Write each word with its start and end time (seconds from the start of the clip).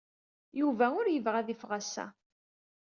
Yuba 0.59 0.85
ur 0.99 1.05
yebɣi 1.09 1.37
ad 1.39 1.47
yeffeɣ 1.49 1.71
ass-a. 1.79 2.05